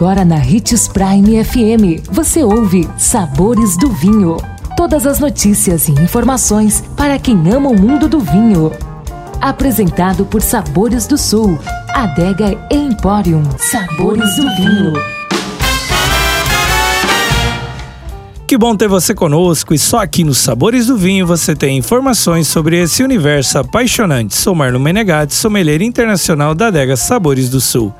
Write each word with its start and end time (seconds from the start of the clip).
Agora 0.00 0.24
na 0.24 0.36
Ritz 0.36 0.88
Prime 0.88 1.44
FM, 1.44 2.08
você 2.10 2.42
ouve 2.42 2.88
Sabores 2.96 3.76
do 3.76 3.90
Vinho. 3.90 4.38
Todas 4.74 5.06
as 5.06 5.20
notícias 5.20 5.88
e 5.88 5.92
informações 5.92 6.82
para 6.96 7.18
quem 7.18 7.36
ama 7.52 7.68
o 7.68 7.78
mundo 7.78 8.08
do 8.08 8.18
vinho. 8.18 8.72
Apresentado 9.42 10.24
por 10.24 10.40
Sabores 10.40 11.06
do 11.06 11.18
Sul, 11.18 11.58
Adega 11.90 12.58
Emporium. 12.70 13.42
Sabores 13.58 14.36
do 14.36 14.56
Vinho. 14.56 14.94
Que 18.46 18.56
bom 18.56 18.74
ter 18.74 18.88
você 18.88 19.14
conosco 19.14 19.74
e 19.74 19.78
só 19.78 19.98
aqui 19.98 20.24
nos 20.24 20.38
Sabores 20.38 20.86
do 20.86 20.96
Vinho 20.96 21.26
você 21.26 21.54
tem 21.54 21.76
informações 21.76 22.48
sobre 22.48 22.80
esse 22.80 23.02
universo 23.02 23.58
apaixonante. 23.58 24.34
Sou 24.34 24.54
Marlon 24.54 24.78
Menegatti, 24.78 25.34
sommelier 25.34 25.82
internacional 25.82 26.54
da 26.54 26.68
Adega 26.68 26.96
Sabores 26.96 27.50
do 27.50 27.60
Sul. 27.60 27.94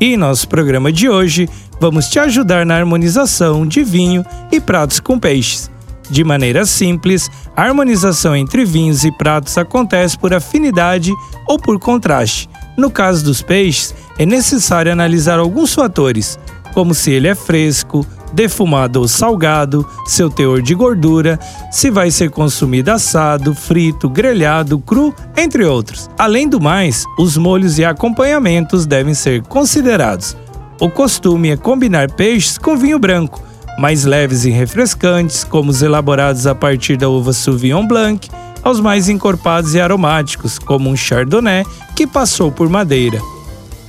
E 0.00 0.12
em 0.12 0.16
nosso 0.16 0.48
programa 0.48 0.92
de 0.92 1.08
hoje, 1.08 1.48
vamos 1.80 2.08
te 2.08 2.18
ajudar 2.18 2.66
na 2.66 2.76
harmonização 2.76 3.66
de 3.66 3.82
vinho 3.82 4.24
e 4.52 4.60
pratos 4.60 5.00
com 5.00 5.18
peixes. 5.18 5.70
De 6.10 6.22
maneira 6.22 6.64
simples, 6.64 7.30
a 7.56 7.62
harmonização 7.62 8.36
entre 8.36 8.64
vinhos 8.64 9.04
e 9.04 9.10
pratos 9.10 9.56
acontece 9.58 10.16
por 10.18 10.32
afinidade 10.32 11.12
ou 11.48 11.58
por 11.58 11.78
contraste. 11.78 12.48
No 12.76 12.90
caso 12.90 13.24
dos 13.24 13.42
peixes, 13.42 13.94
é 14.18 14.26
necessário 14.26 14.92
analisar 14.92 15.38
alguns 15.38 15.74
fatores, 15.74 16.38
como 16.72 16.94
se 16.94 17.10
ele 17.10 17.26
é 17.26 17.34
fresco, 17.34 18.06
defumado 18.32 19.00
ou 19.00 19.08
salgado, 19.08 19.86
seu 20.06 20.28
teor 20.28 20.62
de 20.62 20.74
gordura, 20.74 21.38
se 21.70 21.90
vai 21.90 22.10
ser 22.10 22.30
consumido 22.30 22.90
assado, 22.90 23.54
frito, 23.54 24.08
grelhado, 24.08 24.78
cru, 24.78 25.14
entre 25.36 25.64
outros. 25.64 26.10
Além 26.18 26.48
do 26.48 26.60
mais, 26.60 27.04
os 27.18 27.36
molhos 27.36 27.78
e 27.78 27.84
acompanhamentos 27.84 28.86
devem 28.86 29.14
ser 29.14 29.42
considerados. 29.42 30.36
O 30.80 30.90
costume 30.90 31.50
é 31.50 31.56
combinar 31.56 32.10
peixes 32.10 32.58
com 32.58 32.76
vinho 32.76 32.98
branco, 32.98 33.42
mais 33.78 34.04
leves 34.04 34.44
e 34.44 34.50
refrescantes, 34.50 35.44
como 35.44 35.70
os 35.70 35.82
elaborados 35.82 36.46
a 36.46 36.54
partir 36.54 36.96
da 36.96 37.08
uva 37.08 37.32
Sauvignon 37.32 37.86
Blanc, 37.86 38.28
aos 38.62 38.80
mais 38.80 39.08
encorpados 39.08 39.74
e 39.74 39.80
aromáticos, 39.80 40.58
como 40.58 40.90
um 40.90 40.96
Chardonnay 40.96 41.64
que 41.94 42.06
passou 42.06 42.50
por 42.50 42.68
madeira. 42.68 43.20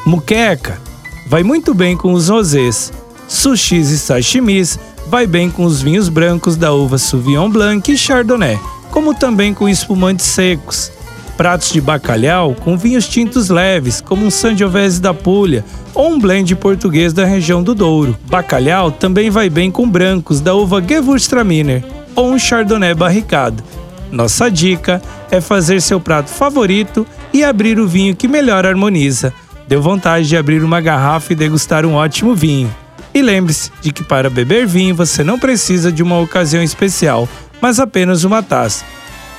Muqueca 0.06 0.80
vai 1.28 1.44
muito 1.44 1.74
bem 1.74 1.98
com 1.98 2.14
os 2.14 2.30
rosés, 2.30 2.94
sushis 3.28 3.90
e 3.92 3.98
sashimis 3.98 4.80
vai 5.08 5.26
bem 5.26 5.50
com 5.50 5.64
os 5.64 5.82
vinhos 5.82 6.10
brancos 6.10 6.56
da 6.56 6.74
uva 6.74 6.98
Sauvignon 6.98 7.50
Blanc 7.50 7.92
e 7.92 7.98
Chardonnay, 7.98 8.60
como 8.92 9.14
também 9.14 9.54
com 9.54 9.70
espumantes 9.70 10.26
secos. 10.26 10.92
Pratos 11.38 11.72
de 11.72 11.80
bacalhau 11.80 12.56
com 12.56 12.76
vinhos 12.76 13.08
tintos 13.08 13.50
leves, 13.50 14.02
como 14.02 14.26
um 14.26 14.32
Sangiovese 14.32 15.00
da 15.00 15.14
Puglia 15.14 15.64
ou 15.94 16.10
um 16.10 16.20
blend 16.20 16.56
português 16.56 17.14
da 17.14 17.26
região 17.26 17.62
do 17.62 17.76
Douro. 17.76 18.18
Bacalhau 18.26 18.92
também 18.92 19.30
vai 19.30 19.50
bem 19.50 19.70
com 19.70 19.88
brancos 19.88 20.42
da 20.42 20.56
uva 20.56 20.82
Gewürztraminer 20.82 21.84
ou 22.16 22.32
um 22.32 22.40
Chardonnay 22.40 22.96
barricado. 22.96 23.64
Nossa 24.12 24.50
dica 24.50 25.02
é 25.30 25.40
fazer 25.40 25.82
seu 25.82 26.00
prato 26.00 26.30
favorito 26.30 27.06
e 27.32 27.44
abrir 27.44 27.80
o 27.80 27.88
vinho 27.88 28.16
que 28.16 28.28
melhor 28.28 28.66
harmoniza. 28.66 29.32
Deu 29.68 29.82
vontade 29.82 30.28
de 30.28 30.38
abrir 30.38 30.64
uma 30.64 30.82
garrafa 30.82 31.34
e 31.34 31.36
degustar 31.36 31.86
um 31.86 31.94
ótimo 31.94 32.34
vinho. 32.34 32.74
E 33.18 33.22
lembre-se 33.24 33.72
de 33.82 33.92
que 33.92 34.04
para 34.04 34.30
beber 34.30 34.68
vinho 34.68 34.94
você 34.94 35.24
não 35.24 35.40
precisa 35.40 35.92
de 35.92 36.04
uma 36.04 36.20
ocasião 36.20 36.62
especial, 36.62 37.28
mas 37.60 37.80
apenas 37.80 38.24
uma 38.24 38.44
taça. 38.44 38.86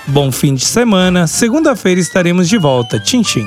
Bom 0.05 0.33
fim 0.33 0.53
de 0.53 0.65
semana, 0.65 1.29
segunda-feira 1.29 2.01
estaremos 2.01 2.49
de 2.49 2.59
volta. 2.59 2.99
Tchim, 2.99 3.23
tchim. 3.23 3.47